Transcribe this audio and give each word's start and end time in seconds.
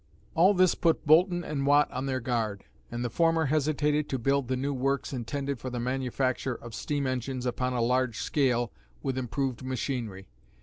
All 0.33 0.55
this 0.55 0.73
put 0.73 1.05
Boulton 1.05 1.43
and 1.43 1.67
Watt 1.67 1.87
on 1.91 2.07
their 2.07 2.19
guard, 2.19 2.63
and 2.89 3.05
the 3.05 3.09
former 3.11 3.45
hesitated 3.45 4.09
to 4.09 4.17
build 4.17 4.47
the 4.47 4.57
new 4.57 4.73
works 4.73 5.13
intended 5.13 5.59
for 5.59 5.69
the 5.69 5.79
manufacture 5.79 6.55
of 6.55 6.73
steam 6.73 7.05
engines 7.05 7.45
upon 7.45 7.73
a 7.73 7.81
large 7.83 8.17
scale 8.17 8.71
with 9.03 9.15
improved 9.15 9.61
machinery. 9.61 10.27